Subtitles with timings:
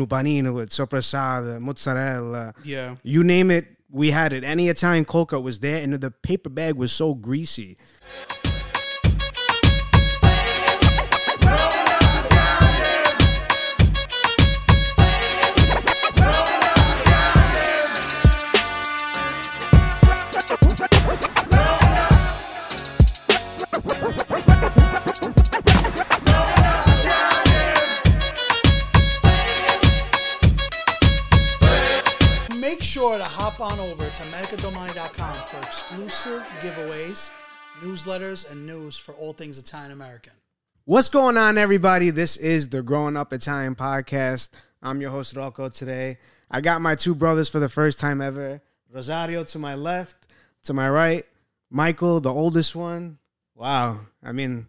[0.00, 2.54] un panino with sopressata, mozzarella.
[2.64, 2.96] Yeah.
[3.02, 4.44] You name it, we had it.
[4.44, 7.76] Any Italian coca was there, and the paper bag was so greasy.
[33.56, 37.30] Hop on over to medicadomani.com for exclusive giveaways,
[37.80, 40.32] newsletters, and news for all things Italian American.
[40.84, 42.10] What's going on, everybody?
[42.10, 44.50] This is the Growing Up Italian podcast.
[44.82, 46.18] I'm your host, Rocco, today.
[46.50, 48.60] I got my two brothers for the first time ever
[48.92, 50.16] Rosario to my left,
[50.64, 51.24] to my right,
[51.70, 53.18] Michael, the oldest one.
[53.54, 54.00] Wow.
[54.22, 54.66] I mean,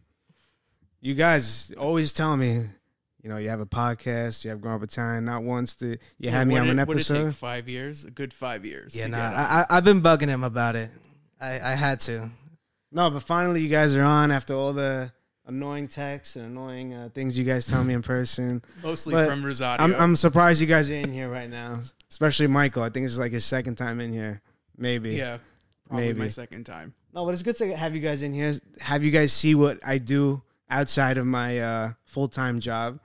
[1.01, 2.67] you guys always tell me,
[3.27, 5.25] you know, you have a podcast, you have Growing Up Italian.
[5.25, 7.35] Not once did you had me on did- an what did it take, episode.
[7.35, 8.05] five years?
[8.05, 8.95] A good five years.
[8.95, 9.17] Yeah, to nah.
[9.17, 10.89] I, I, I've been bugging him about it.
[11.41, 12.31] I, I had to.
[12.89, 15.11] No, but finally, you guys are on after all the
[15.45, 18.63] annoying texts and annoying uh, things you guys tell me in person.
[18.81, 19.75] Mostly but from Rosario.
[19.83, 22.81] I'm, I'm surprised you guys are in here right now, especially Michael.
[22.83, 24.41] I think it's like his second time in here,
[24.77, 25.15] maybe.
[25.15, 25.39] yeah.
[25.89, 26.29] Probably my Maybe.
[26.29, 26.93] second time.
[27.13, 28.53] No, but it's good to have you guys in here.
[28.79, 32.99] Have you guys see what I do outside of my uh, full time job,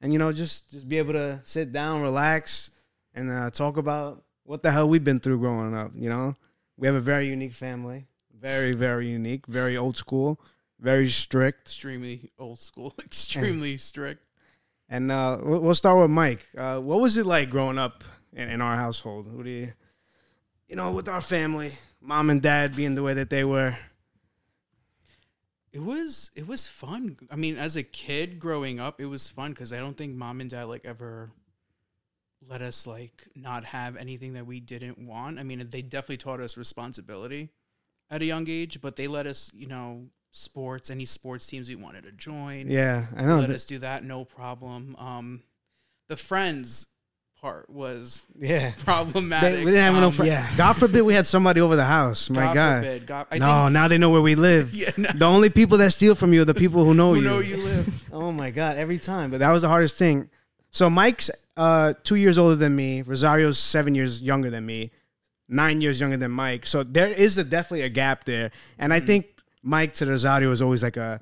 [0.00, 2.70] and you know, just just be able to sit down, relax,
[3.14, 5.92] and uh, talk about what the hell we've been through growing up.
[5.94, 6.36] You know,
[6.76, 8.06] we have a very unique family,
[8.38, 10.40] very very unique, very old school,
[10.78, 11.68] very strict.
[11.68, 12.94] Extremely old school.
[13.04, 14.22] Extremely strict.
[14.88, 16.46] And uh, we'll we'll start with Mike.
[16.56, 19.32] Uh, what was it like growing up in, in our household?
[19.34, 19.72] What do you,
[20.68, 23.76] you know, with our family, mom and dad being the way that they were?
[25.78, 27.16] It was it was fun.
[27.30, 30.40] I mean, as a kid growing up, it was fun because I don't think mom
[30.40, 31.30] and dad like ever
[32.48, 35.38] let us like not have anything that we didn't want.
[35.38, 37.50] I mean, they definitely taught us responsibility
[38.10, 41.76] at a young age, but they let us, you know, sports, any sports teams we
[41.76, 42.68] wanted to join.
[42.68, 43.38] Yeah, I know.
[43.38, 44.96] let that- us do that, no problem.
[44.96, 45.44] Um,
[46.08, 46.88] the friends
[47.40, 49.52] part was yeah, problematic.
[49.58, 50.28] They- we didn't have no Um, friends.
[50.30, 50.48] yeah.
[50.56, 52.28] God forbid we had somebody over the house.
[52.30, 52.76] My God God.
[52.84, 54.74] forbid, God, I no, think, now they know where we live.
[54.78, 55.08] Yeah, no.
[55.14, 57.24] The only people that steal from you are the people who know who you.
[57.24, 58.04] know you live.
[58.12, 59.30] Oh my God, every time.
[59.30, 60.28] But that was the hardest thing.
[60.70, 63.02] So Mike's uh, two years older than me.
[63.02, 64.90] Rosario's seven years younger than me.
[65.48, 66.66] Nine years younger than Mike.
[66.66, 68.50] So there is a, definitely a gap there.
[68.78, 69.26] And I think
[69.62, 71.20] Mike to Rosario was always like a.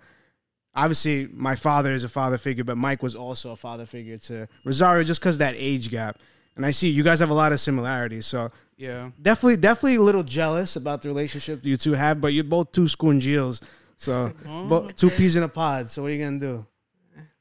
[0.76, 4.46] Obviously, my father is a father figure, but Mike was also a father figure to
[4.64, 6.18] Rosario just because that age gap.
[6.54, 8.26] And I see you guys have a lot of similarities.
[8.26, 9.10] So Yeah.
[9.20, 12.20] definitely, definitely a little jealous about the relationship you two have.
[12.20, 13.62] But you're both two scoongils.
[13.96, 15.88] So Oh, bo- two peas in a pod.
[15.88, 16.66] So what are you gonna do?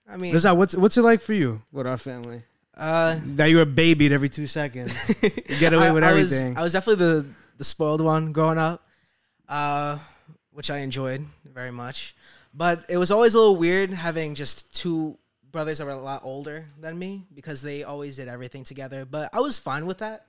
[0.09, 2.43] I mean, Listen, what's what's it like for you with our family?
[2.77, 4.93] uh, That you were babied every two seconds.
[5.21, 6.57] You get away I, with I was- everything.
[6.57, 7.25] I was definitely the
[7.57, 8.85] the spoiled one growing up,
[9.49, 9.97] uh,
[10.51, 12.15] which I enjoyed very much.
[12.55, 15.17] But it was always a little weird having just two
[15.51, 19.05] brothers that were a lot older than me because they always did everything together.
[19.05, 20.25] But I was fine with that.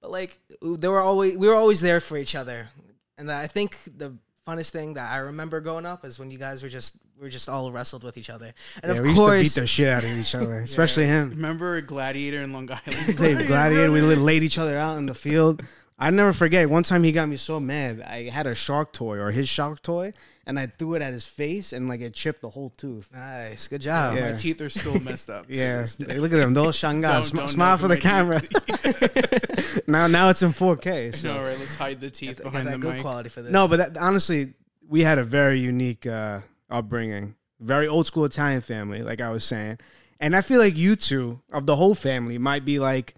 [0.00, 2.68] But like they were always we were always there for each other,
[3.16, 4.16] and I think the
[4.46, 7.30] funnest thing that I remember growing up is when you guys were just we were
[7.30, 8.54] just all wrestled with each other.
[8.82, 11.30] And yeah, of we used to beat the shit out of each other, especially him.
[11.30, 13.16] Remember Gladiator in Long Island?
[13.16, 13.90] played gladiator.
[13.90, 15.64] We laid each other out in the field.
[15.98, 16.68] I never forget.
[16.70, 18.00] One time he got me so mad.
[18.02, 20.12] I had a shark toy or his shark toy,
[20.46, 23.10] and I threw it at his face, and like it chipped the whole tooth.
[23.12, 24.16] nice, good job.
[24.16, 24.30] Yeah.
[24.30, 25.46] My teeth are still messed up.
[25.48, 25.86] Yeah.
[25.98, 26.54] Hey, look at him.
[26.54, 28.40] Those Don't- Sm- don't smile for the camera.
[29.86, 31.16] now, now it's in 4K.
[31.16, 31.58] so- No, right.
[31.58, 33.02] Let's hide the teeth Got that behind the good mic.
[33.02, 33.50] quality for this.
[33.52, 34.54] No, but that, honestly,
[34.88, 39.44] we had a very unique uh, upbringing, very old school Italian family, like I was
[39.44, 39.78] saying,
[40.20, 43.14] and I feel like you two of the whole family might be like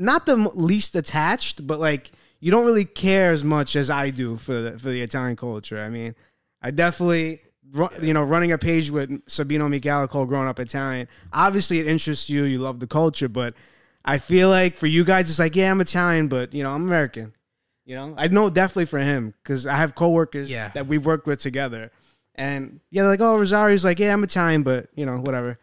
[0.00, 4.36] not the least attached, but like you don't really care as much as I do
[4.36, 5.80] for the, for the Italian culture.
[5.80, 6.14] I mean,
[6.62, 7.42] I definitely.
[8.02, 12.28] You know, running a page with Sabino Micali called "Growing Up Italian." Obviously, it interests
[12.28, 12.42] you.
[12.42, 13.54] You love the culture, but
[14.04, 16.82] I feel like for you guys, it's like, yeah, I'm Italian, but you know, I'm
[16.82, 17.32] American.
[17.84, 20.70] You know, I know definitely for him because I have coworkers Yeah.
[20.74, 21.92] that we've worked with together,
[22.34, 25.56] and yeah, they're like, oh, Rosario's like, yeah, I'm Italian, but you know, whatever.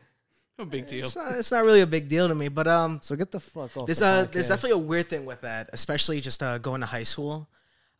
[0.57, 1.05] No big deal.
[1.05, 3.39] It's not, it's not really a big deal to me, but um, So get the
[3.39, 3.85] fuck off.
[3.85, 4.31] there's the a podcast.
[4.31, 7.47] there's definitely a weird thing with that, especially just uh, going to high school.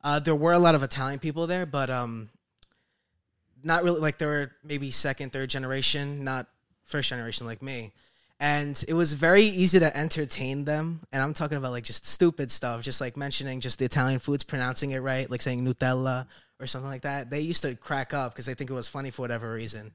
[0.04, 2.30] Uh, there were a lot of Italian people there, but um,
[3.64, 6.48] not really like they were maybe second, third generation, not
[6.86, 7.92] first generation like me.
[8.40, 11.02] And it was very easy to entertain them.
[11.12, 14.44] And I'm talking about like just stupid stuff, just like mentioning just the Italian foods,
[14.44, 16.28] pronouncing it right, like saying Nutella
[16.60, 17.32] or something like that.
[17.32, 19.92] They used to crack up because they think it was funny for whatever reason.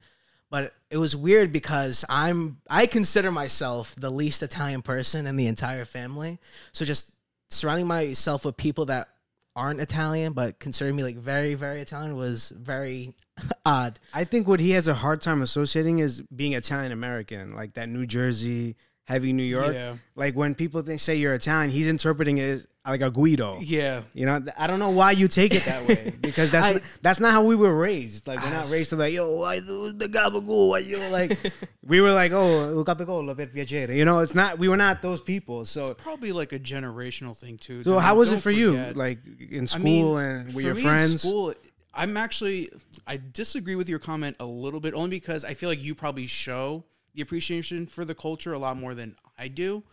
[0.53, 5.47] But it was weird because I'm I consider myself the least Italian person in the
[5.47, 6.37] entire family.
[6.73, 7.11] So just
[7.49, 9.09] surrounding myself with people that
[9.55, 13.15] aren't Italian but consider me like very very Italian was very
[13.65, 13.99] odd.
[14.13, 17.89] I think what he has a hard time associating is being Italian American, like that
[17.89, 19.73] New Jersey, heavy New York.
[19.73, 19.95] Yeah.
[20.15, 23.59] Like when people think, say you're Italian, he's interpreting it as like a Guido.
[23.61, 24.01] Yeah.
[24.13, 27.19] You know, I don't know why you take it that way because that's I- that's
[27.19, 28.27] not how we were raised.
[28.27, 30.69] Like we're not ah, raised to like, yo, why do the gabagool?
[30.69, 31.37] Why you like?
[31.83, 33.95] we were like, oh, capicolo per piacere.
[33.95, 34.59] You know, it's not.
[34.59, 35.65] We were not those people.
[35.65, 37.83] So, it's Probably like a generational thing too.
[37.83, 38.75] so how was it for you?
[38.93, 41.21] Like in I school mean, and with for your me in friends?
[41.21, 41.53] school,
[41.93, 42.69] I'm actually
[43.07, 46.27] I disagree with your comment a little bit, only because I feel like you probably
[46.27, 46.83] show
[47.15, 49.83] the appreciation for the culture a lot more than I do.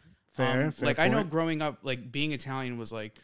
[0.45, 3.19] Fair, fair like I know growing up, like being Italian was like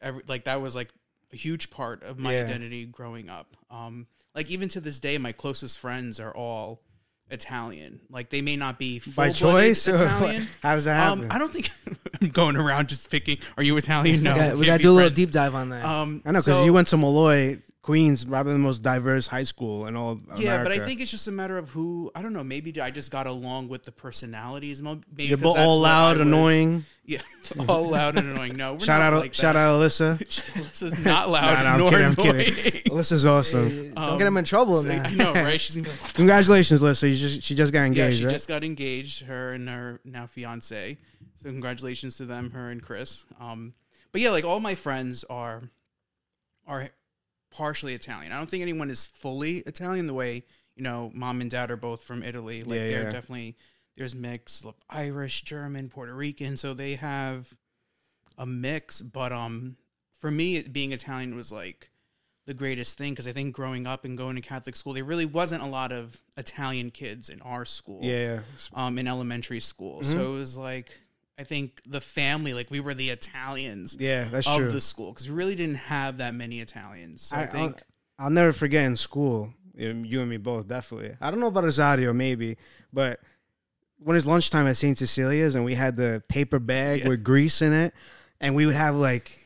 [0.00, 0.88] every like that was like
[1.32, 2.42] a huge part of my Yeah.
[2.44, 3.56] identity growing up.
[3.70, 6.82] Um, like even to this day, my closest friends are all
[7.30, 8.00] Italian.
[8.10, 9.88] Like they may not be By choice?
[9.88, 10.46] Italian.
[10.62, 11.24] how does that happen?
[11.24, 11.70] Um, I don't think
[12.22, 13.38] I'm going around just picking.
[13.56, 14.22] Are you Italian?
[14.22, 15.84] No, we got, we can't gotta be do a little deep dive on that.
[15.84, 19.44] Um, I know because so- you went to Malloy, Queens, probably the most diverse high
[19.44, 22.10] school in all of Yeah, but I think it's just a matter of who.
[22.16, 22.42] I don't know.
[22.42, 24.82] Maybe I just got along with the personalities.
[24.82, 26.84] mo- Maybe you're 'cause both all loud, was- annoying.
[27.04, 27.20] Yeah,
[27.68, 28.56] all loud and annoying.
[28.56, 29.60] No, we're Shout not out, like shout that.
[29.60, 30.18] out, Alyssa.
[30.68, 32.40] This is not loud Nah, nah, I'm nor kidding, I'm annoying.
[32.54, 32.82] kidding.
[32.92, 33.94] Alyssa's awesome.
[33.94, 35.04] Don't get him in trouble So, now.
[35.04, 35.60] I know, right?
[35.60, 37.08] She's gonna be like, Congratulations, Alyssa.
[37.08, 38.32] You just, she just got yeah, engaged, she right?
[38.32, 39.22] just got engaged.
[39.26, 40.98] Her and her now fiance.
[41.36, 43.24] So congratulations to them, her and Chris.
[43.38, 43.74] Um,
[44.10, 45.62] but yeah, like all my friends are
[46.66, 46.88] are
[47.50, 48.32] partially Italian.
[48.32, 50.44] I don't think anyone is fully Italian the way
[50.76, 52.62] you know mom and dad are both from Italy.
[52.62, 53.10] Like Yeah, they're yeah.
[53.10, 53.56] definitely
[53.96, 56.56] there's mix of Irish, German, Puerto Rican.
[56.56, 57.56] So they have
[58.36, 59.00] a mix.
[59.00, 59.76] But um,
[60.18, 61.90] for me, being Italian was like
[62.46, 65.24] the greatest thing because I think growing up and going to Catholic school, there really
[65.24, 68.40] wasn't a lot of Italian kids in our school yeah, yeah.
[68.74, 70.00] um, in elementary school.
[70.00, 70.12] Mm-hmm.
[70.12, 70.90] So it was like
[71.38, 74.70] I think the family, like we were the Italians Yeah, that's of true.
[74.70, 77.22] the school because we really didn't have that many Italians.
[77.22, 77.82] So I, I, think
[78.18, 79.90] I'll, I'll never forget in school, you
[80.20, 81.14] and me both, definitely.
[81.20, 82.56] I don't know about Rosario, maybe,
[82.92, 83.20] but
[83.98, 84.96] when it's lunchtime at St.
[84.96, 87.08] Cecilia's and we had the paper bag Yeah.
[87.08, 87.92] with grease in it,
[88.40, 89.38] and we would have like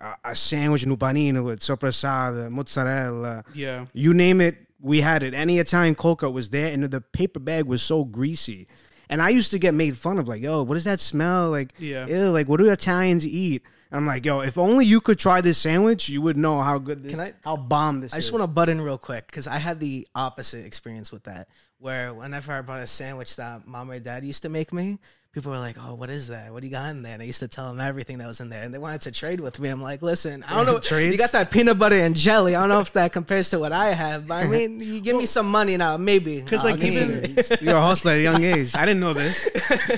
[0.00, 5.32] a, a sandwich, un panino with sopressata, mozzarella, yeah, you name it, we had it.
[5.32, 8.68] Any Italian coca was there, and the paper bag was so greasy.
[9.10, 11.50] And I used to get made fun of, like, yo, what does that smell?
[11.50, 12.06] Like, Yeah.
[12.06, 13.62] ew, like, what do Italians eat?
[13.90, 17.02] I'm like, yo, if only you could try this sandwich, you would know how good
[17.02, 18.24] this, Can I- how bomb this I is.
[18.24, 21.48] just want to butt in real quick because I had the opposite experience with that.
[21.78, 24.98] Where whenever I bought a sandwich that mom or dad used to make me,
[25.32, 26.52] people were like, "Oh, what is that?
[26.52, 28.40] What do you got in there?" And I used to tell them everything that was
[28.40, 29.68] in there, and they wanted to trade with me.
[29.68, 30.78] I'm like, "Listen, I don't know.
[30.80, 31.12] Trades?
[31.12, 32.56] You got that peanut butter and jelly.
[32.56, 35.16] I don't know if that compares to what I have, but I mean, you give
[35.16, 36.42] me some money now, maybe.
[36.42, 38.74] 'Cause, I'll like, consider even- You're a hustler at a young age.
[38.74, 39.42] I didn't know this.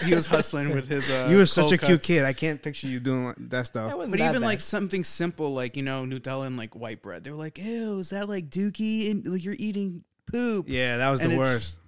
[0.04, 1.10] he was hustling with his.
[1.10, 2.24] Uh, You were such cold a cute kid.
[2.24, 3.94] I can't picture you doing that stuff.
[3.94, 4.46] wasn't But that even bad.
[4.46, 7.98] like something simple like you know Nutella and like white bread, they were like, "Ew,
[7.98, 9.10] is that like Dookie?
[9.10, 11.78] And like, you're eating poop." Yeah, that was And the worst.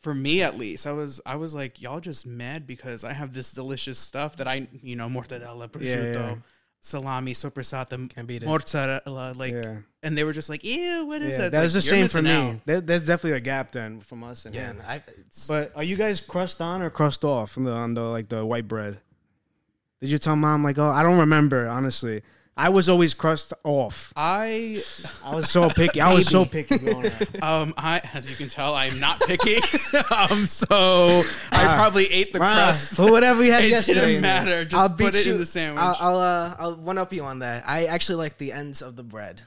[0.00, 3.32] For me, at least, I was I was like, "Y'all just mad because I have
[3.34, 6.34] this delicious stuff that I you know mortadella, prosciutto, yeah.
[6.80, 8.46] salami, sopressata, Can't beat it.
[8.46, 11.44] mozzarella, like." Yeah, And they were just like, "Ew, what is yeah.
[11.44, 12.30] that?" that It's was the like, you're same for me.
[12.30, 12.66] missing out.
[12.66, 14.46] There, there's definitely a gap then from us.
[14.46, 17.72] And yeah, I, it's, But are you guys crust on or crust off on the
[17.72, 19.00] on the like the white bread?
[20.00, 22.22] Did you tell mom like, oh, I don't remember honestly.
[22.60, 24.12] I was always crust off.
[24.16, 24.82] I
[25.24, 26.00] I was so picky.
[26.00, 27.42] I was so picky growing up.
[27.42, 29.56] um I as you can tell I'm not picky.
[30.16, 32.90] um so I probably ate the Ah, crust.
[32.96, 34.00] so whatever you had It yesterday.
[34.06, 34.64] didn't matter.
[34.64, 35.32] Just I'll put beat it you.
[35.32, 35.82] in the sandwich.
[35.82, 37.64] I'll I'll, uh, I'll one up you on that.
[37.66, 39.42] I actually like the ends of the bread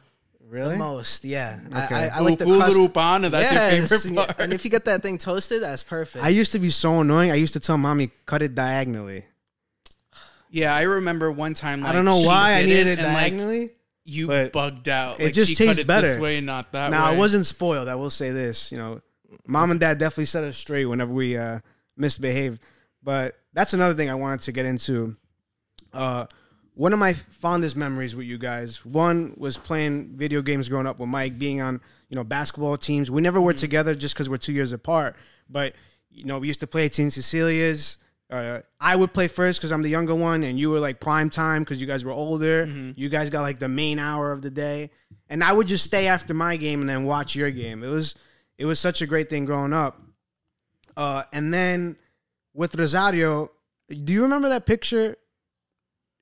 [0.50, 0.74] Really?
[0.74, 1.24] the most.
[1.26, 1.96] Yeah, Okay.
[1.96, 2.74] I, I, I like the Ooh, crust.
[2.76, 4.40] little pana, that's your Yes, favorite yeah, part.
[4.40, 6.24] And if you get that thing toasted, that's perfect.
[6.24, 7.32] I used to be so annoying.
[7.32, 9.26] I used to tell mommy cut it diagonally.
[10.54, 11.82] Yeah, I remember one time.
[11.82, 13.72] Like, I don't know why I needed it, and, like, diagonally.
[14.06, 15.20] you but bugged out.
[15.20, 16.06] it Like, just she tastes it better.
[16.08, 17.16] this way, not that Now way.
[17.16, 17.88] I wasn't spoiled.
[17.88, 18.72] I will say this.
[18.72, 19.02] You know,
[19.48, 21.60] mom and dad definitely set us straight whenever we uh,
[21.98, 22.60] misbehaved.
[23.02, 25.16] But that's another thing I wanted to get into.
[25.92, 26.28] Uh,
[26.76, 28.86] one of my fondest memories with you guys.
[28.86, 33.10] One was playing video games growing up with Mike, being on you know basketball teams.
[33.10, 35.16] We never were together just because we're two years apart.
[35.50, 35.74] But
[36.12, 37.12] you know, we used to play at St.
[37.12, 37.98] Cecilia's.
[38.30, 41.30] Uh, I would play first because I'm the younger one, and you were like prime
[41.30, 42.66] time because you guys were older.
[42.96, 44.90] You guys got like the main hour of the day,
[45.30, 47.84] and I would just stay after my game and then watch your game.
[47.84, 48.16] It was
[48.58, 50.02] it was such a great thing growing up.
[50.96, 51.98] Uh, and then
[52.54, 53.52] with Rosario,
[53.88, 55.16] do you remember that picture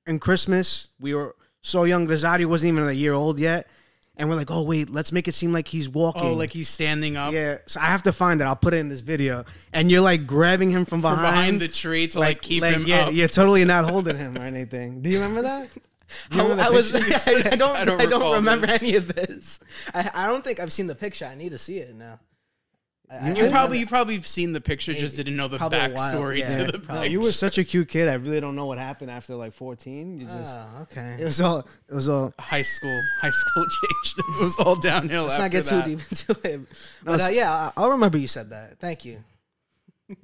[0.06, 0.88] in Christmas?
[0.98, 2.06] We were so young.
[2.06, 3.66] Rosario wasn't even a year old yet,
[4.16, 6.22] and we're like, oh wait, let's make it seem like he's walking.
[6.22, 7.58] Oh, like he's standing up yeah.
[7.66, 8.44] So I have to find it.
[8.44, 11.60] I'll put it in this video, and you're like grabbing him from from behind, behind
[11.60, 13.14] the tree to like, keep him yeah, up.
[13.14, 15.02] You're totally not holding him or anything.
[15.02, 15.68] Do you remember that?
[16.30, 16.92] You I, remember I the was.
[17.32, 17.48] picture?
[17.52, 17.74] I don't.
[17.76, 18.82] I I don't don't, remember this.
[18.82, 19.60] any of this.
[19.94, 21.24] I, I don't think I've seen the picture.
[21.24, 22.20] I need to see it now.
[23.12, 25.58] I, I- You I- probably you probably have seen the picture, just didn't know the
[25.58, 26.56] Probably a while, backstory yeah.
[26.56, 27.10] to the No, No, picture.
[27.12, 28.08] you were such a cute kid.
[28.08, 30.18] I really don't know what happened after like 14.
[30.18, 31.16] You just Oh, okay.
[31.20, 33.00] it was all it was all high school.
[33.20, 33.64] High school
[34.04, 34.18] changed.
[34.18, 35.24] It was all downhill.
[35.24, 36.60] Let's not after get too deep into it.
[37.04, 38.78] But uh, yeah, I- I'll remember you said that.
[38.78, 39.22] Thank you.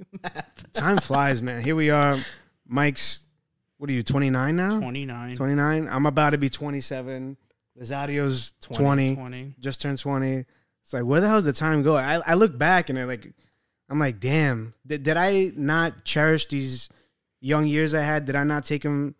[0.72, 1.62] time flies, man.
[1.62, 2.16] Here we are.
[2.66, 3.20] Mike's
[3.78, 4.80] what are you 29 now?
[4.80, 5.36] Twenty nine.
[5.36, 5.88] 29.
[5.88, 7.36] I'm about to be 27.
[7.76, 9.14] Rosario's 20.
[9.14, 9.16] 20.
[9.16, 9.54] 20.
[9.60, 10.44] Just turned 20.
[10.88, 11.96] It's like where the hell does the time go?
[11.96, 13.30] I, I look back and I like
[13.90, 16.88] I'm like, damn, did, did I not cherish these
[17.42, 18.24] young years I had?
[18.24, 19.14] Did I not take them?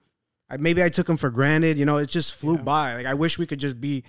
[0.48, 1.76] I, maybe I took them for granted.
[1.76, 2.62] You know, it just flew Yeah.
[2.62, 2.94] by.
[2.94, 4.04] Like I wish we could just be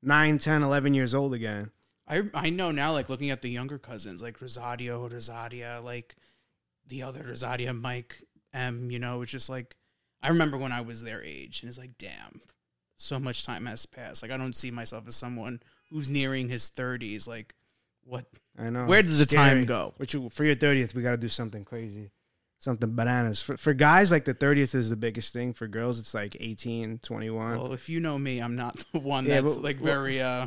[0.00, 1.70] 9, 10, 11 years old again.
[2.08, 6.16] I I know now, like looking at the younger cousins, like Rosario, Rosadia, like
[6.88, 8.22] the other Rosadia, Mike
[8.54, 8.90] M.
[8.90, 9.76] You know, it's just like
[10.22, 12.40] I remember when I was their age, and it's like, damn,
[12.96, 14.22] so much time has passed.
[14.22, 15.60] Like I don't see myself as someone
[15.92, 17.28] who's nearing his thirties.
[17.28, 17.54] Like,
[18.04, 18.24] what?
[18.58, 18.86] I know.
[18.86, 19.50] Where does the Scary.
[19.50, 19.94] time go?
[19.98, 22.10] Which for your 30th, we got to do something crazy.
[22.58, 23.42] Something bananas.
[23.42, 25.52] For, for guys, like the 30th is the biggest thing.
[25.52, 27.58] For girls, it's like 18, 21.
[27.58, 30.20] Well, if you know me, I'm not the one Yeah, that's but- like well- very
[30.20, 30.46] uh.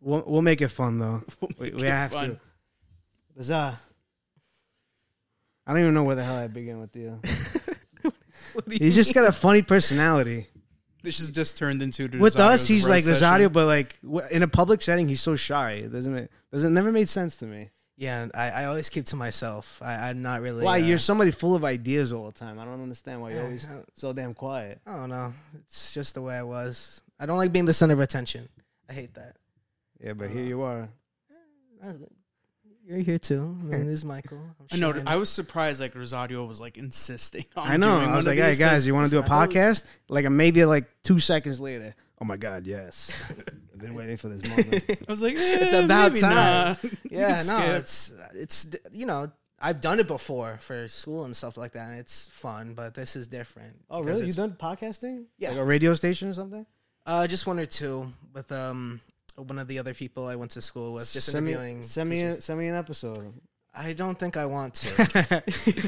[0.00, 1.22] We'll, we'll make it fun, though.
[1.58, 2.38] We, we it have fun.
[3.40, 3.54] to.
[3.54, 3.74] Uh,
[5.66, 7.20] I don't even know where the hell I begin with you.
[8.68, 10.46] You He's just got a funny personality.
[11.02, 13.52] This is just turned into With Rosario's us, he's like roast Rosario, session.
[13.52, 15.72] but like w- in a public setting, he's so shy.
[15.72, 17.70] It doesn't make, doesn't never made sense to me.
[17.98, 19.80] Yeah, I, I always keep to myself.
[19.82, 20.64] I, I'm not really.
[20.64, 22.58] Why uh, you're somebody full of ideas all the time?
[22.58, 24.80] I don't understand why you're always so damn quiet.
[24.86, 25.32] I don't know.
[25.60, 27.02] It's just the way I was.
[27.18, 28.48] I don't like being the center of attention.
[28.90, 29.36] I hate that.
[30.02, 30.88] Yeah, but here you are.
[32.86, 33.56] You're here too.
[33.64, 34.38] My name is Michael.
[34.38, 34.92] I'm I know.
[34.92, 35.08] shining.
[35.08, 37.68] I was surprised like Rosario was like insisting on.
[37.68, 37.98] I know.
[37.98, 39.20] doing I was one like, of hey these guys, 'cause you want to do a
[39.22, 39.84] listen, podcast?
[40.08, 41.94] Like maybe like two seconds later.
[42.20, 43.10] Oh my god, yes.
[43.28, 44.84] I've been waiting for this moment.
[45.08, 46.34] I was like, It's eh, about maybe time.
[46.34, 46.84] not.
[47.10, 51.72] Yeah, no, it's it's you know I've done it before for school and stuff like
[51.72, 51.88] that.
[51.90, 53.74] And it's fun, but this is different.
[53.90, 54.26] oh because really?
[54.26, 55.24] You it's- done podcasting?
[55.38, 55.48] Yeah.
[55.50, 56.64] Like a radio station or something?
[57.04, 59.00] Uh, just one or two with um
[59.36, 61.12] one of the other people I went to school with.
[61.12, 61.82] Just send me, interviewing.
[61.82, 63.32] send me, a, send me an episode.
[63.74, 65.42] I don't think I want to.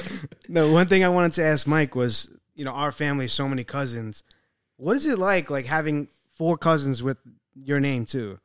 [0.48, 3.48] no, one thing I wanted to ask Mike was, you know, our family, is so
[3.48, 4.24] many cousins.
[4.76, 7.16] What is it like, like having four cousins with
[7.54, 8.38] your name too?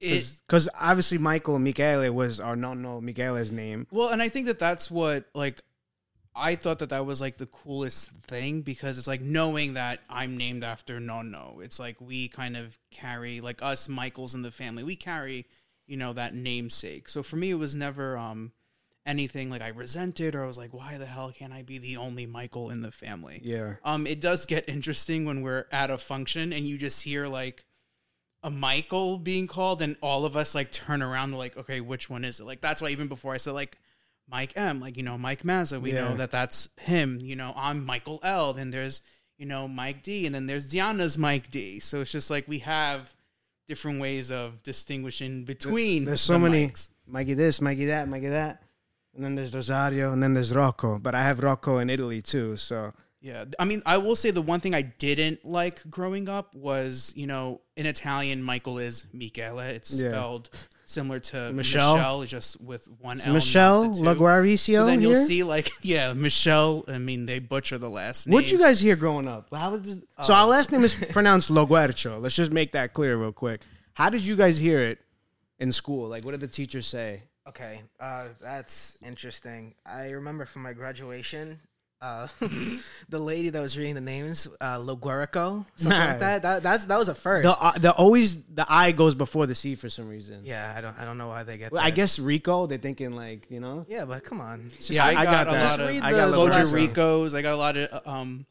[0.00, 3.86] Because obviously Michael Michele was our no no Michele's name.
[3.90, 5.62] well, and I think that that's what like
[6.36, 10.36] I thought that that was like the coolest thing because it's like knowing that I'm
[10.36, 11.60] named after Nono.
[11.62, 14.82] It's like we kind of carry like us Michaels in the family.
[14.82, 15.46] We carry
[15.86, 17.08] you know that namesake.
[17.08, 18.52] So for me, it was never um
[19.06, 21.98] anything like I resented or I was like, why the hell can't I be the
[21.98, 23.40] only Michael in the family?
[23.44, 23.74] Yeah.
[23.84, 27.64] Um, it does get interesting when we're at a function and you just hear like
[28.42, 32.24] a Michael being called, and all of us like turn around, like, okay, which one
[32.24, 32.44] is it?
[32.44, 33.78] Like that's why even before I said like
[34.28, 36.08] Mike M, like you know Mike Mazza, we Yeah.
[36.08, 37.18] know that that's him.
[37.20, 38.52] You know, I'm Michael L.
[38.54, 39.00] Then there's
[39.38, 41.80] you know Mike D, and then there's Diana's Mike D.
[41.80, 43.14] So it's just like we have
[43.68, 46.04] different ways of distinguishing between.
[46.04, 46.90] There's so the many Mikes.
[47.06, 48.62] Mikey this, Mikey that, Mikey that.
[49.14, 50.98] And then there's Rosario and then there's Rocco.
[50.98, 52.92] But I have Rocco in Italy too, so
[53.24, 57.10] Yeah, I mean, I will say the one thing I didn't like growing up was,
[57.16, 59.60] you know, in Italian, Michael is Michele.
[59.60, 60.10] It's Yeah.
[60.10, 60.50] spelled
[60.84, 61.94] similar to Michelle?
[61.96, 63.32] Michelle, just with one L.
[63.32, 64.02] Michelle the two.
[64.02, 65.24] Laguaricio So then you'll here?
[65.24, 66.84] see, like, yeah, Michelle.
[66.86, 68.34] I mean, they butcher the last name.
[68.34, 69.48] What'd you guys hear growing up?
[69.54, 70.00] How was this?
[70.22, 72.20] so our last name is pronounced Loguercio.
[72.20, 73.62] Let's just make that clear real quick.
[73.94, 74.98] How did you guys hear it
[75.58, 76.10] in school?
[76.10, 77.22] Like, what did the teachers say?
[77.48, 79.74] Okay, uh, that's interesting.
[79.86, 81.58] I remember from my graduation,
[82.04, 82.28] uh,
[83.08, 86.04] the lady that was reading the names, uh, Loguerico, something Nah.
[86.06, 86.42] like that.
[86.42, 87.44] That that's that was a first.
[87.48, 90.42] The uh, the always the I goes before the C for some reason.
[90.44, 91.72] yeah, I don't I don't know why they get.
[91.72, 91.86] Well, that.
[91.86, 92.66] I guess Rico.
[92.66, 93.86] They're thinking like you know.
[93.88, 94.70] Yeah, but come on.
[94.74, 95.52] It's Yeah, I, I got, got a that.
[95.52, 96.50] lot Just of read I got the name.
[96.50, 97.34] Logericos.
[97.34, 98.46] I got a lot of uh, um,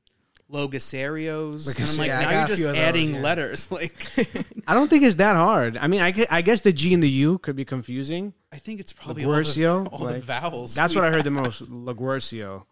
[0.51, 1.75] Logasarios.
[1.75, 3.22] And I'm like, Yeah, now you're just those, adding yeah.
[3.22, 3.69] letters.
[3.72, 4.05] Like,
[4.67, 5.77] I don't think it's that hard.
[5.77, 8.33] I mean, I, I guess the G and the U could be confusing.
[8.51, 10.75] I think it's probably all, the, Laguercio, all the vowels.
[10.75, 11.62] That's we what I heard the most.
[11.72, 12.65] Laguercio.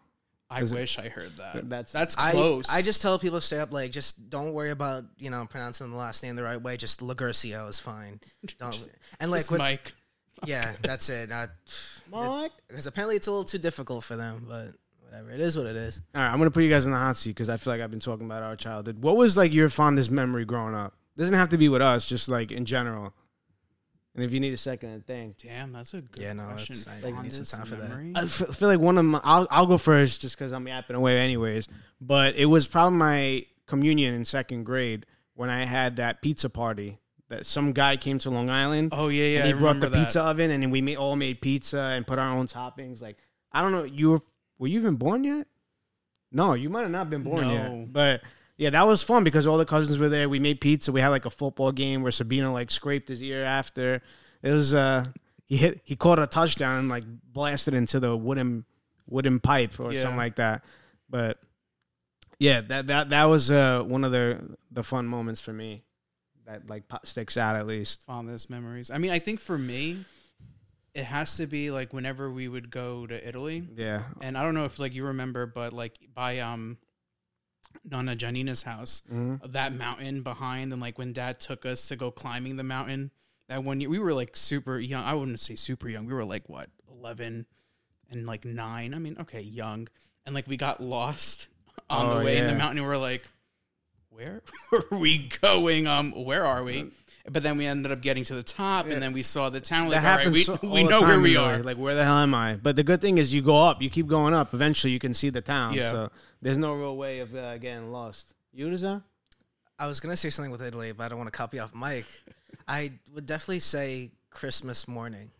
[0.52, 1.68] I Is it- wish I heard that.
[1.68, 2.68] That's- That's I, close.
[2.70, 5.96] I just tell people straight up like just don't worry about you know pronouncing the
[5.96, 6.76] last name the right way.
[6.76, 8.20] Just Lagurcio is fine.
[8.58, 8.88] Don't
[9.20, 9.94] and like with, Mike.
[10.46, 11.30] yeah, that's it.
[11.30, 11.50] Not
[12.10, 12.52] Mike.
[12.68, 15.30] because apparently it's a little too difficult for them, but whatever.
[15.30, 16.00] It is what it is.
[16.14, 17.80] All right, I'm gonna put you guys in the hot seat because I feel like
[17.80, 19.02] I've been talking about our childhood.
[19.02, 20.94] What was like your fondest memory growing up?
[21.16, 23.12] doesn't have to be with us, just like in general.
[24.14, 26.76] And if you need a second to think, Damn, that's a good Yeah, no, question.
[26.76, 27.88] that's- I need some time for that.
[27.88, 28.12] memory?
[28.14, 29.20] I f- feel like one of my.
[29.24, 31.66] I'll I'll go first just because I'm yapping away anyways.
[32.00, 36.98] But it was probably my communion in second grade when I had that pizza party.
[37.30, 38.90] That some guy came to Long Island.
[38.92, 39.38] Oh yeah, yeah.
[39.38, 40.04] and he I brought the that.
[40.04, 43.00] pizza oven, and then we made, all made pizza and put our own toppings.
[43.00, 43.16] Like
[43.50, 44.20] I don't know, you were
[44.58, 45.46] were you even born yet?
[46.30, 47.52] No, you might have not been born No.
[47.52, 47.92] yet.
[47.92, 48.22] But
[48.62, 50.28] yeah, that was fun because all the cousins were there.
[50.28, 50.92] We made pizza.
[50.92, 54.00] We had like a football game where Sabino like scraped his ear after.
[54.42, 55.06] It was uh
[55.46, 58.64] he hit he caught a touchdown and like blasted into the wooden
[59.08, 60.02] wooden pipe or Yeah.
[60.02, 60.64] something like that.
[61.10, 61.38] But
[62.38, 65.82] yeah, that that that was uh one of the the fun moments for me
[66.46, 68.04] that like sticks out at least.
[68.04, 68.90] fondest memories.
[68.90, 70.04] I mean, I think for me,
[70.94, 74.02] it has to be like whenever we would go to Italy, Yeah.
[74.20, 76.78] and I don't know if like you remember, but like by um
[77.84, 79.52] Nonna Janina's house, Mhm.
[79.52, 83.10] that mountain behind, and like when Dad took us to go climbing the mountain,
[83.48, 85.04] that one year we were like super young.
[85.04, 86.06] I wouldn't say super young.
[86.06, 87.46] We were like what eleven
[88.10, 88.94] and like nine.
[88.94, 89.88] I mean, okay, young,
[90.24, 91.48] and like we got lost
[91.90, 92.58] on Oh, the way in the yeah.
[92.58, 92.80] mountain.
[92.80, 93.26] We were like,
[94.10, 95.86] where are we going?
[95.86, 96.90] Um, where are we?
[97.30, 98.94] But then we ended up getting to the top, Yeah.
[98.94, 99.88] and then we saw the town.
[99.90, 101.58] That Like, all right, happens we, so- we all the know where we are.
[101.58, 102.56] Like, where the hell am I?
[102.56, 104.52] But the good thing is, you go up, you keep going up.
[104.54, 105.74] Eventually, you can see the town.
[105.74, 105.90] Yeah.
[105.90, 106.10] So
[106.40, 108.34] there's no real way of uh, getting lost.
[108.52, 108.68] You,
[109.78, 112.06] I was gonna say something with Italy, but I don't want to copy off Mike.
[112.68, 115.30] I would definitely say Christmas morning.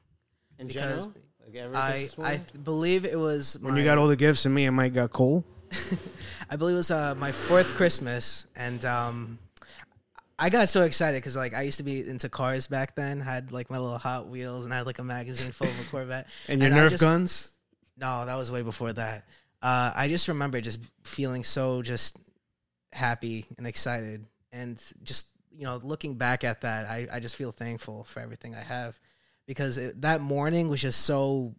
[0.58, 1.14] In Because general?
[1.44, 2.46] Like every I Christmas I morning?
[2.64, 5.10] believe it was when my, you got all the gifts and me and Mike got
[5.10, 5.44] coal.
[6.50, 9.38] I believe it was uh, my fourth Christmas, and um,
[10.42, 13.20] I got so excited because like I used to be into cars back then.
[13.20, 15.84] Had like my little Hot Wheels, and I had like a magazine full of a
[15.84, 16.26] Corvette.
[16.49, 17.52] And your I Nerf just- guns?
[17.96, 19.25] No, that was way before that.
[19.62, 22.18] Uh, I just remember just feeling so just
[22.92, 27.52] happy and excited, and just you know looking back at that, I, I just feel
[27.52, 28.99] thankful for everything I have
[29.46, 31.54] because it, that morning was just so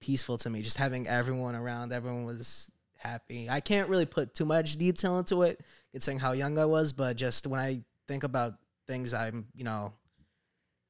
[0.00, 0.62] peaceful to me.
[0.62, 3.48] Just having everyone around, everyone was happy.
[3.48, 5.60] I can't really put too much detail into it,
[5.92, 8.54] considering how young I was, but just when I think about
[8.86, 9.92] things, I'm you know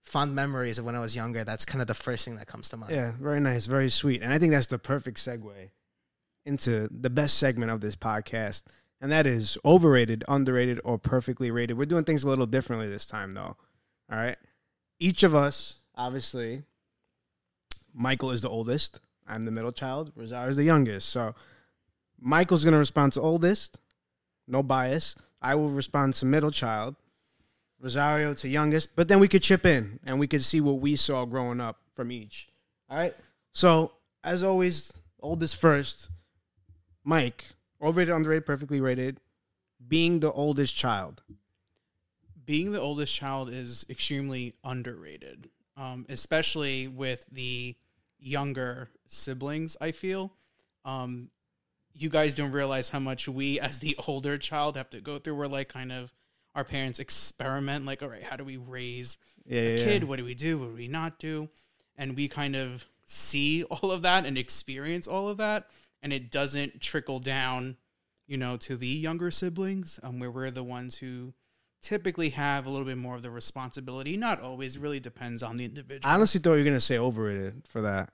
[0.03, 1.45] fond memories of when I was younger.
[1.45, 2.93] That's kind of the first thing that comes to mind.
[2.93, 4.23] Yeah, very nice, very sweet.
[4.23, 5.71] And I think that's the perfect segue
[6.45, 8.65] into the best segment of this podcast.
[9.01, 11.77] And that is overrated, underrated, or perfectly rated.
[11.77, 13.57] We're doing things a little differently this time, though.
[14.11, 14.37] All right.
[14.99, 16.63] Each of us, obviously,
[17.93, 19.01] Michael is the oldest.
[19.27, 20.13] I'm the middle child.
[20.15, 21.09] Rosario is the youngest.
[21.09, 21.35] So
[22.19, 23.79] Michael's going to respond to oldest,
[24.47, 25.17] no bias.
[25.43, 26.95] I will respond to middle child.
[27.81, 30.97] Rosario to youngest, but then we could chip in and we could see what we
[30.97, 32.49] saw growing up from each.
[32.91, 33.15] All right.
[33.53, 33.93] So
[34.25, 36.11] as always, oldest first.
[37.05, 37.45] Mike,
[37.81, 39.21] overrated, underrated, perfectly rated.
[39.87, 41.23] Being the oldest child.
[42.45, 47.77] being the oldest child is extremely underrated, um, especially with the
[48.19, 49.77] younger siblings.
[49.81, 50.33] I feel
[50.85, 51.31] um,
[51.95, 55.35] you guys don't realize how much we, as the older child, have to go through.
[55.35, 56.13] We're like kind of
[56.57, 60.03] our parents experiment, like, all right, how do we raise Yeah, a yeah, kid?
[60.03, 60.09] yeah.
[60.09, 60.59] What do we do?
[60.59, 61.49] What do we not do?
[61.97, 65.69] And we kind of see all of that and experience all of that,
[66.03, 67.77] and it doesn't trickle down,
[68.27, 71.33] you know, to the younger siblings, um, where we're the ones who
[71.83, 74.17] typically have a little bit more of the responsibility.
[74.17, 76.11] Not always, really depends on the individual.
[76.11, 78.11] I honestly thought you were gonna say overrated for that.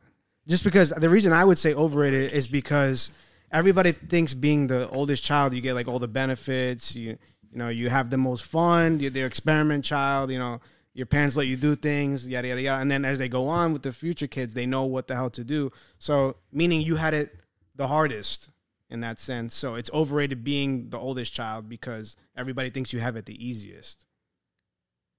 [0.48, 3.12] Just because the reason I would say overrated is because
[3.52, 6.96] everybody thinks being the oldest child, you get like all the benefits.
[6.96, 7.16] You
[7.52, 8.98] you know you have the most fun.
[9.00, 10.30] You're the experiment child.
[10.30, 10.60] You know
[10.94, 12.80] your parents let you do things, yada yada yada.
[12.82, 15.30] And then as they go on with the future kids, they know what the hell
[15.30, 15.70] to do.
[15.98, 17.34] So meaning you had it
[17.76, 18.50] the hardest
[18.90, 19.54] in that sense.
[19.54, 24.04] So it's overrated being the oldest child because everybody thinks you have it the easiest.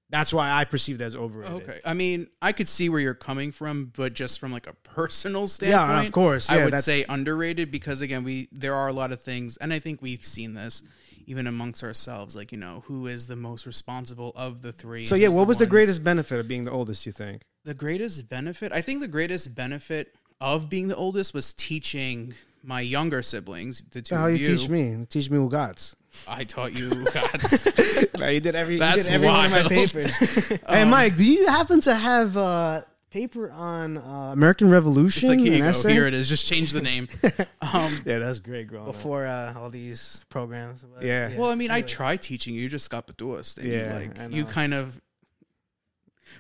[0.09, 1.63] That's why I perceive it as overrated.
[1.63, 1.79] Okay.
[1.83, 5.47] I mean, I could see where you're coming from, but just from like a personal
[5.47, 6.51] standpoint, Yeah, of course.
[6.51, 9.57] I Yeah, would that's- say underrated because again, we there are a lot of things,
[9.57, 10.83] and I think we've seen this
[11.27, 12.35] even amongst ourselves.
[12.35, 15.05] Like you know, who is the most responsible of the three?
[15.05, 17.05] So yeah, what was the greatest benefit of being the oldest?
[17.05, 17.43] You think?
[17.65, 22.33] The greatest benefit, I think, the greatest benefit of being the oldest was teaching
[22.65, 24.57] my younger siblings, the two How you you.
[24.57, 25.05] teach me?
[25.09, 25.95] Teach me Ugats.
[26.27, 28.09] I taught you God's.
[28.19, 28.77] no, you did every.
[28.77, 29.69] That's you did every one of my wild.
[29.69, 30.15] papers.
[30.49, 35.29] hey, Um, Mike, do you happen to have a paper on uh, American Revolution?
[35.29, 35.93] It's like here an you go, essay?
[35.93, 36.27] here it is.
[36.27, 37.07] Just change the name.
[37.61, 38.93] Um, Yeah, that's great, growing up.
[38.93, 40.83] before uh, all these programs.
[40.83, 41.37] but Yeah.
[41.37, 41.87] Well, I mean, I anyway.
[41.87, 42.61] tried teaching you.
[42.61, 43.57] You just got Batuas.
[43.57, 44.99] And Yeah, like you kind of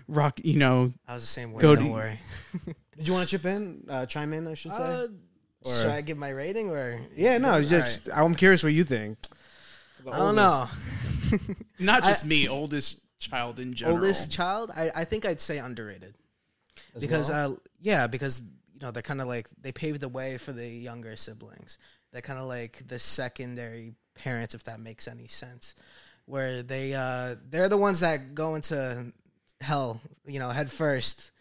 [0.07, 0.39] rock.
[0.43, 1.61] You know, I was the same way.
[1.61, 2.19] Go don't to- worry.
[2.97, 4.47] Did you want to chip in, uh, chime in?
[4.47, 4.77] I should say.
[4.77, 5.07] Uh,
[5.65, 6.99] Or- should I give my rating or?
[7.15, 9.17] yeah, no, it's All just I'm curious what you think.
[10.03, 10.11] The.
[10.11, 10.67] I don't know.
[11.79, 13.97] Not I- just me, oldest child in general.
[13.97, 16.13] Oldest child, I, I think I'd say underrated
[16.99, 18.41] because uh, yeah, because
[18.73, 21.77] you know they're kind of like they paved the way for the younger siblings.
[22.11, 25.75] They're kind of like the secondary parents, if that makes any sense.
[26.25, 29.11] Where they uh, they're the ones that go into
[29.61, 31.31] hell, you know, head first,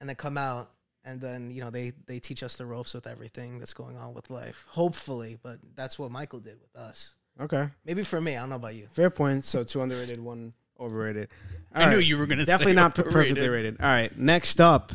[0.00, 0.70] and then come out,
[1.04, 4.14] and then you know they they teach us the ropes with everything that's going on
[4.14, 4.64] with life.
[4.68, 7.14] Hopefully, but that's what Michael did with us.
[7.40, 8.86] Okay, Maybe for me, I don't know about you.
[8.92, 9.44] fair point.
[9.44, 11.28] So two underrated, one overrated.
[11.74, 13.80] I All knew you were gonna definitely not perfectly rated.
[13.80, 14.92] All right, next up,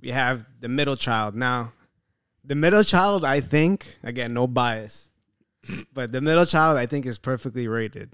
[0.00, 1.34] we have the middle child.
[1.34, 1.72] Now,
[2.44, 5.08] the middle child, I think, again, no bias,
[5.92, 8.12] but the middle child, I think, is perfectly rated.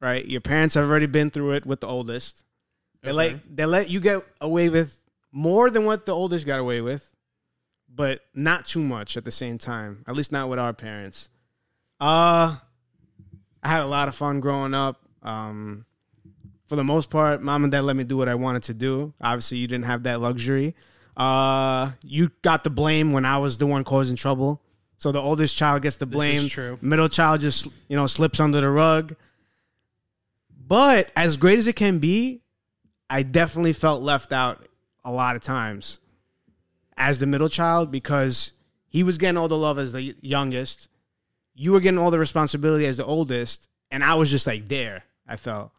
[0.00, 2.44] Right, your parents have already been through it with the oldest.
[3.02, 3.16] They Okay.
[3.16, 5.00] let they let you get away with
[5.32, 7.14] more than what the oldest got away with,
[7.92, 10.04] but not too much at the same time.
[10.06, 11.30] At least not with our parents.
[11.98, 12.56] Uh
[13.62, 15.00] I had a lot of fun growing up.
[15.22, 15.86] Um,
[16.68, 19.14] for the most part, mom and dad let me do what I wanted to do.
[19.20, 20.74] Obviously, you didn't have that luxury.
[21.16, 24.60] Uh, you got the blame when I was the one causing trouble.
[24.98, 26.48] So the oldest child gets the blame.
[26.48, 26.78] true.
[26.80, 29.14] Middle child just you know slips under the rug.
[30.66, 32.42] But as great as it can be,
[33.08, 34.66] I definitely felt left out
[35.04, 36.00] a lot of times
[36.96, 38.52] as the middle child because
[38.88, 40.88] he was getting all the love as the youngest.
[41.54, 45.04] You were getting all the responsibility as the oldest, and I was just like there.
[45.28, 45.72] I felt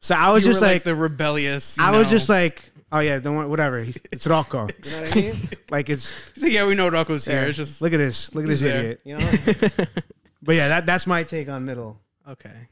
[0.00, 0.14] so.
[0.14, 1.76] I was You just were like, the rebellious.
[1.78, 2.10] you I was know.
[2.10, 3.86] just like, oh yeah, don't worry, whatever.
[4.12, 4.68] It's Rocco.
[4.84, 5.34] You know what I mean?
[5.70, 7.42] Like it's yeah, we know Rocco's here.
[7.42, 8.80] It's just look at this, look at this he's there.
[8.80, 9.00] idiot.
[9.04, 9.86] You know.
[10.42, 12.00] but yeah, that that's my take on middle.
[12.28, 12.68] Okay.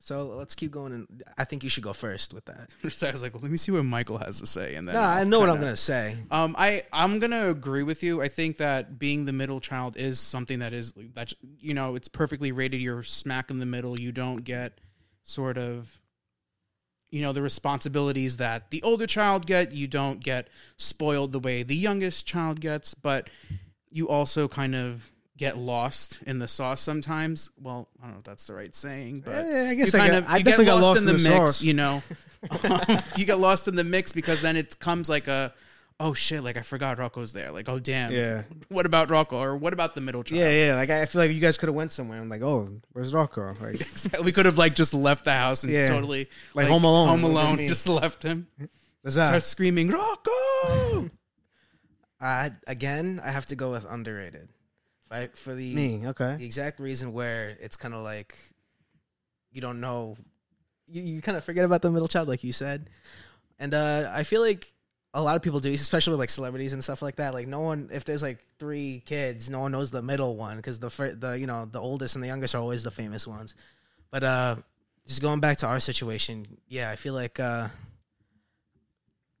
[0.00, 2.70] So let's keep going, and I think you should go first with that.
[3.02, 5.20] I was like, let me see what Michael has to say, and then No, I
[5.20, 6.16] I'll know what I'm kinda- gonna say.
[6.30, 8.22] Um, I I'm gonna agree with you.
[8.22, 12.08] I think that being the middle child is something that is that you know it's
[12.08, 12.80] perfectly rated.
[12.80, 14.00] You're smack in the middle.
[14.00, 14.78] You don't get
[15.24, 16.00] sort of
[17.10, 19.72] you know the responsibilities that the older child get.
[19.72, 23.30] You don't get spoiled the way the youngest child gets, but
[23.90, 27.52] you also kind of get lost in the sauce sometimes.
[27.62, 30.08] Well, I don't know if that's the right saying, but Eh, I guess you I
[30.08, 31.40] kind got- of I definitely get got lost, lost in in the, the mix.
[31.52, 31.62] sauce.
[31.62, 32.02] You know,
[32.64, 32.80] Um,
[33.16, 35.52] you get lost in the mix because then it comes like a
[36.00, 37.50] oh shit, like I forgot Rocco's there.
[37.50, 38.42] Like oh damn, Yeah.
[38.68, 40.40] What about Rocco or what about the middle child?
[40.40, 40.74] Yeah, yeah.
[40.76, 42.20] Like I feel like you guys could have went somewhere.
[42.20, 43.52] I'm like, oh, where's Rocco?
[43.60, 43.80] Like,
[44.24, 45.86] we could have like just left the house and Yeah.
[45.86, 47.08] totally Like Home Alone.
[47.08, 48.46] Home What do you Alone, just left him.
[49.02, 49.26] what's that?
[49.26, 51.10] Start screaming Rocco.
[52.20, 54.48] I again, I have to go with underrated,
[55.10, 55.36] right?
[55.36, 56.36] For the Me, okay.
[56.36, 58.34] the exact reason where it's kind of like
[59.52, 60.16] you don't know,
[60.86, 62.90] you, you kind of forget about the middle child, like you said,
[63.58, 64.72] and uh, I feel like
[65.18, 67.34] a lot of people do, especially with like celebrities and stuff like that.
[67.34, 70.78] Like no one, if there's like three kids, no one knows the middle one because
[70.78, 73.56] the fir- the you know the oldest and the youngest are always the famous ones.
[74.10, 74.56] But uh,
[75.06, 77.68] just going back to our situation, yeah, I feel like uh,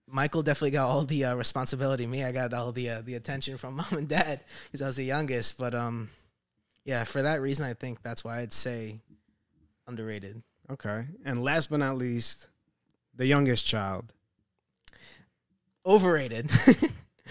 [0.08, 2.06] Michael definitely got all the uh, responsibility.
[2.06, 4.96] Me, I got all the uh, the attention from mom and dad because I was
[4.96, 5.58] the youngest.
[5.58, 6.10] But um,
[6.84, 8.98] yeah, for that reason, I think that's why I'd say
[9.86, 10.42] underrated.
[10.70, 11.06] Okay.
[11.24, 12.48] And last but not least,
[13.14, 14.12] the youngest child.
[15.88, 16.50] Overrated.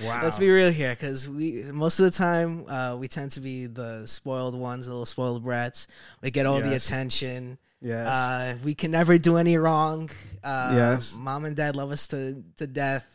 [0.04, 0.20] Wow.
[0.24, 3.68] Let's be real here, because we most of the time uh, we tend to be
[3.68, 5.88] the spoiled ones, the little spoiled brats.
[6.22, 7.60] We get all the attention.
[7.82, 8.08] Yes.
[8.08, 10.10] Uh, we can never do any wrong.
[10.44, 11.14] Uh, Yes.
[11.16, 13.06] Mom and dad love us to to death,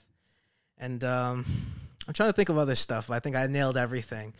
[0.78, 1.44] and um,
[2.06, 3.08] I'm trying to think of other stuff.
[3.08, 4.34] But I think I nailed everything.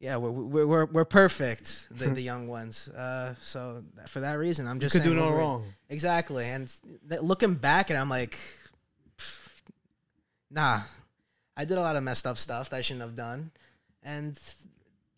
[0.00, 2.88] Yeah, we're we're we're, we're perfect, the, the young ones.
[2.88, 5.64] Uh, so for that reason, I'm just could do no wrong.
[5.88, 6.70] Exactly, and
[7.08, 8.38] th- looking back, and I'm like,
[10.50, 10.82] nah,
[11.56, 13.50] I did a lot of messed up stuff that I shouldn't have done,
[14.02, 14.38] and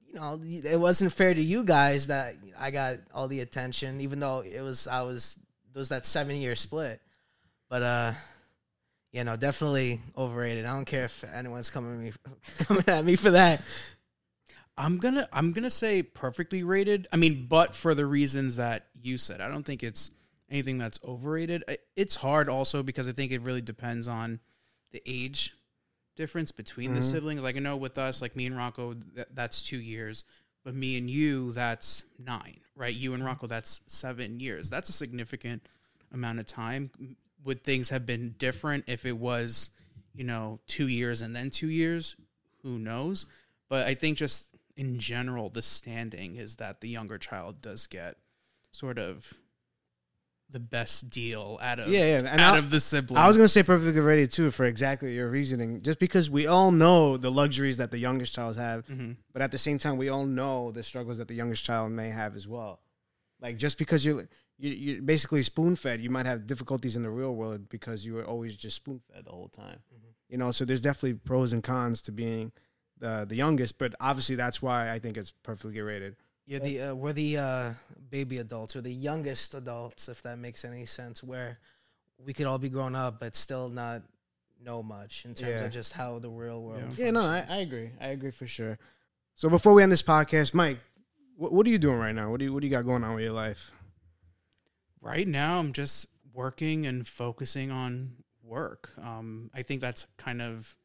[0.06, 4.20] you know, it wasn't fair to you guys that I got all the attention, even
[4.20, 5.38] though it was I was
[5.72, 7.00] there was that seven year split,
[7.68, 8.12] but uh.
[9.12, 10.66] You know, definitely overrated.
[10.66, 12.12] I don't care if anyone's coming at me,
[12.60, 13.60] coming at me for that.
[14.80, 17.06] I'm gonna I'm gonna say perfectly rated.
[17.12, 20.10] I mean, but for the reasons that you said, I don't think it's
[20.48, 21.64] anything that's overrated.
[21.96, 24.40] It's hard also because I think it really depends on
[24.90, 25.54] the age
[26.16, 27.10] difference between the mm-hmm.
[27.10, 27.42] siblings.
[27.42, 30.24] Like I know with us, like me and Rocco, that, that's two years,
[30.64, 32.94] but me and you, that's nine, right?
[32.94, 34.68] You and Rocco, that's seven years.
[34.68, 35.66] That's a significant
[36.12, 36.90] amount of time.
[37.44, 39.70] Would things have been different if it was,
[40.14, 42.16] you know, two years and then two years?
[42.62, 43.26] Who knows?
[43.68, 48.16] But I think just in general, the standing is that the younger child does get
[48.72, 49.32] sort of
[50.50, 53.18] the best deal out of Yeah, yeah, and out I- of the siblings.
[53.18, 55.82] I was gonna say perfectly rated too for exactly your reasoning.
[55.82, 59.16] Just because we all know the luxuries that the youngest child have, Mhm.
[59.32, 62.10] but at the same time we all know the struggles that the youngest child may
[62.10, 62.80] have as well.
[63.40, 67.08] Like just because you're you, you're basically spoon fed, you might have difficulties in the
[67.10, 69.78] real world because you were always just spoon fed the whole time.
[70.28, 72.52] You know, so there's definitely pros and cons to being
[72.98, 76.16] the the youngest, but obviously that's why I think it's perfectly rated.
[76.50, 77.72] You're the uh, we're the uh,
[78.10, 81.22] baby adults, or the youngest adults, if that makes any sense.
[81.22, 81.58] Where
[82.18, 84.02] we could all be grown up, but still not
[84.60, 85.66] know much in terms Yeah.
[85.66, 86.88] of just how the real world.
[86.92, 86.98] Is.
[86.98, 87.44] Yeah, no, I.
[87.48, 87.92] I agree.
[88.00, 88.80] I agree for sure.
[89.36, 90.78] So before we end this podcast, Mike,
[91.36, 92.32] what, what are you doing right now?
[92.32, 93.70] What do you what do you got going on with your life?
[95.02, 100.76] right now i'm just working and focusing on work um i think that's kind of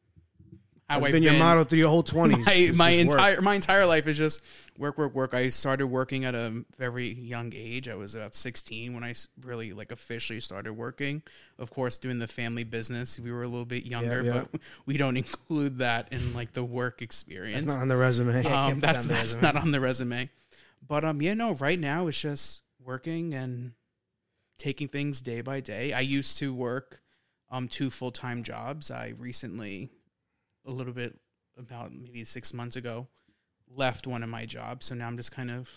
[0.88, 2.46] how That's I've been your motto through your whole twenties.
[2.46, 4.42] my, my entire my entire life is just
[4.78, 8.94] work work work i started working at a very young age i was about 16
[8.94, 11.22] when I really like officially started working
[11.58, 14.44] of course doing the family business we were a little bit younger yeah.
[14.52, 18.42] but we don't include that in like the work experience It's not on the resume.
[18.42, 18.66] Yeah.
[18.66, 19.42] um, that that's the that's resume.
[19.42, 20.30] not on the resume.
[20.86, 21.54] But um, yeah, no.
[21.54, 23.72] Right now, it's just working and
[24.58, 25.92] taking things day by day.
[25.92, 27.00] I used to work
[27.50, 28.90] um two full time jobs.
[28.90, 29.90] I recently,
[30.66, 31.16] a little bit
[31.58, 33.06] about maybe six months ago,
[33.74, 34.86] left one of my jobs.
[34.86, 35.70] So now I'm just kind of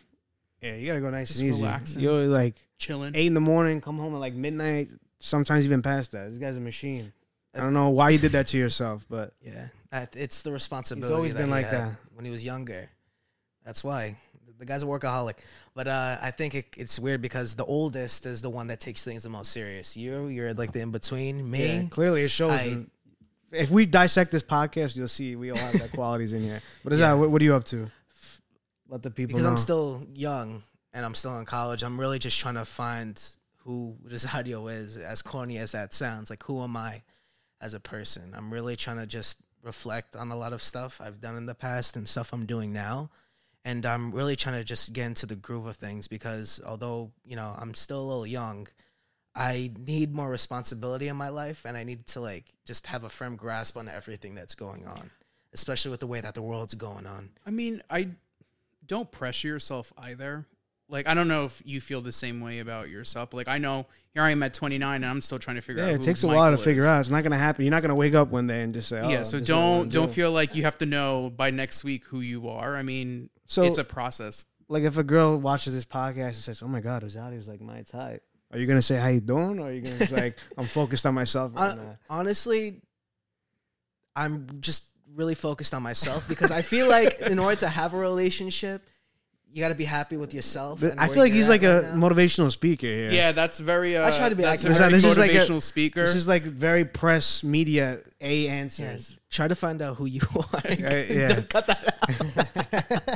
[0.61, 1.61] Yeah, you gotta go nice Just and easy.
[1.61, 2.01] relaxing.
[2.01, 3.15] You're like chilling.
[3.15, 4.89] eight in the morning, come home at like midnight.
[5.19, 6.29] Sometimes even past that.
[6.29, 7.11] This guy's a machine.
[7.55, 9.67] I don't know why you did that to yourself, but Yeah,
[10.13, 11.07] it's the responsibility.
[11.11, 11.93] He's always that been he like that.
[12.13, 12.89] when he was younger.
[13.65, 14.17] That's why
[14.59, 15.35] the guy's a workaholic.
[15.73, 19.03] But uh, I think it, it's weird because the oldest is the one that takes
[19.03, 19.95] things the most serious.
[19.97, 21.49] You, you're like the in between.
[21.49, 22.51] Me, yeah, clearly it shows.
[22.51, 22.91] I- in-
[23.51, 26.61] if we dissect this podcast, you'll see we all have that qualities in here.
[26.83, 27.11] What is Yeah.
[27.13, 27.19] that?
[27.19, 27.89] What, what are you up to?
[28.87, 29.49] Let the people because know.
[29.49, 31.83] I'm still young and I'm still in college.
[31.83, 33.21] I'm really just trying to find
[33.57, 34.97] who Rosario is.
[34.97, 37.03] As corny as that sounds, like who am I
[37.61, 38.33] as a person?
[38.35, 41.53] I'm really trying to just reflect on a lot of stuff I've done in the
[41.55, 43.09] past and stuff I'm doing now.
[43.65, 47.35] And I'm really trying to just get into the groove of things because although, you
[47.35, 48.67] know, I'm still a little young,
[49.39, 53.09] I need more responsibility in my life and I need to like just have a
[53.09, 55.09] firm grasp on everything that's going on,
[55.53, 57.29] especially with the way that the world's going on.
[57.47, 58.09] I mean, I
[58.85, 60.45] don't pressure yourself either.
[60.89, 63.33] Like, I don't know if you feel the same way about yourself.
[63.33, 65.89] Like, I know here I am at 29 and I'm still trying to figure yeah,
[65.89, 65.91] out.
[65.91, 66.99] Yeah, it takes a while to Michael figure out.
[66.99, 67.63] It's not gonna happen.
[67.63, 69.55] You're not gonna wake up one day and just say, "Oh, yeah, so this is
[69.55, 70.13] what I wanna don't don't do.
[70.13, 72.75] feel like you have to know by next week who you are.
[72.75, 74.45] I mean, So- it's a process.
[74.67, 77.83] like if a girl watches this podcast and says, "Oh my God, Rosario's like my
[77.83, 80.65] type," are you gonna say how you doing, or are you gonna be like, "I'm
[80.65, 81.51] focused on myself"?
[81.55, 81.97] Uh, right now?
[82.09, 82.81] honestly,
[84.15, 84.85] I'm just
[85.15, 88.87] really focused on myself because I feel like in order to have a relationship,
[89.51, 90.83] you got to be happy with yourself.
[90.83, 92.07] And I feel like he's like right a now.
[92.09, 93.09] motivational speaker here.
[93.11, 93.97] Yeah, that's very.
[93.97, 96.01] Uh, I try to be that's like- a very This is like a- motivational speaker.
[96.03, 99.17] This is like very press media A Yeah, answers.
[99.31, 100.21] try to find out who you
[100.53, 100.61] are.
[100.69, 101.41] Yeah, yeah.
[101.41, 101.95] Cut that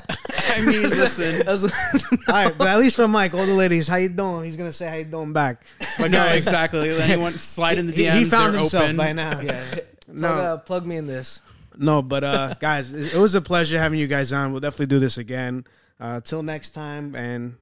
[0.07, 0.17] out.
[0.55, 1.45] I mean, listen.
[1.45, 4.45] That All right, but at least from Mike, all the ladies, how you doing?
[4.45, 5.63] He's gonna say how you doing back.
[5.99, 6.89] But no, exactly.
[6.89, 8.19] Anyone slide in the He, DMs.
[8.19, 8.97] he found himself open.
[8.97, 9.39] by now.
[9.41, 9.63] yeah,
[10.07, 10.27] No.
[10.27, 11.41] plug, uh, plug me in this.
[11.77, 14.51] No, but uh, guys, it it was a pleasure having you guys on.
[14.51, 15.65] We'll definitely do this again.
[15.99, 17.55] Uh, till next time, and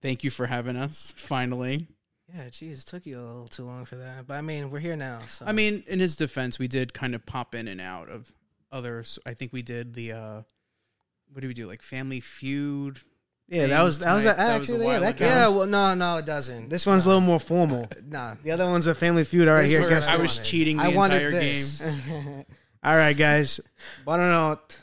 [0.00, 1.14] Thank you for having us.
[1.16, 1.86] Finally.
[2.34, 4.80] Yeah, geez, it took you a little too long for that, but I mean, we're
[4.80, 5.20] here now.
[5.28, 5.44] So.
[5.46, 8.32] I mean, in his defense, we did kind of pop in and out of
[8.72, 9.18] others.
[9.26, 10.12] I think we did the.
[10.12, 10.42] uh
[11.32, 11.66] What do we do?
[11.66, 13.00] Like Family Feud.
[13.48, 15.24] yeah, that was that was Tonight, that was a actually yeah, while that ago.
[15.24, 15.56] yeah, counts.
[15.56, 16.68] well, no, no, it doesn't.
[16.68, 17.84] This one's a little more formal.
[17.84, 18.34] Uh, nah.
[18.42, 19.48] The other one's a family feud.
[19.48, 20.48] All right, This here's is guess I was wanted.
[20.48, 21.80] cheating the I wanted entire this.
[21.80, 22.44] game.
[22.84, 23.60] All right, guys.
[24.06, 24.78] Buonanotte.